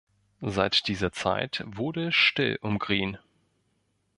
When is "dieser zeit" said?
0.87-1.63